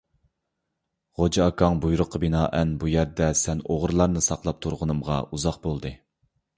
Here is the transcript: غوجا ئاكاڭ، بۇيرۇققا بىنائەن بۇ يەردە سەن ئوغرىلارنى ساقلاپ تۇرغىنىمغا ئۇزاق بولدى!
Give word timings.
غوجا 1.19 1.45
ئاكاڭ، 1.49 1.77
بۇيرۇققا 1.83 2.21
بىنائەن 2.25 2.73
بۇ 2.85 2.91
يەردە 2.95 3.31
سەن 3.45 3.65
ئوغرىلارنى 3.69 4.27
ساقلاپ 4.33 4.67
تۇرغىنىمغا 4.67 5.23
ئۇزاق 5.31 5.67
بولدى! 5.69 5.99